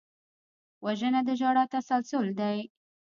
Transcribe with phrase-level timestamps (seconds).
[0.85, 2.57] وژنه د ژړا تسلسل دی